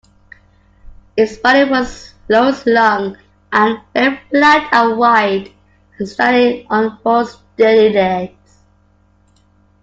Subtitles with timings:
[1.15, 3.15] Its body was low-slung
[3.51, 5.53] and very flat and wide,
[6.03, 8.63] standing on four sturdy legs.